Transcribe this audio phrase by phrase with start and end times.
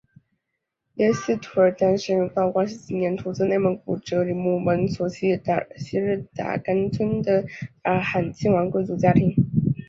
[0.95, 5.63] 耶希图布丹生于道光十七年出自内蒙古哲里木盟索希日干
[6.91, 7.43] 村的
[7.83, 9.35] 达尔罕亲王贵族家庭。